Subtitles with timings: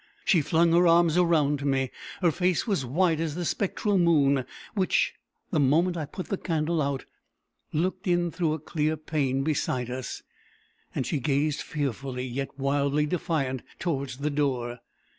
[0.25, 1.91] she flung her arms around me.
[2.23, 5.13] Her face was white as the spectral moon which,
[5.51, 7.05] the moment I put the candle out,
[7.71, 10.23] looked in through a clear pane beside us;
[10.95, 14.79] and she gazed fearfully, yet wildly defiant, towards the door.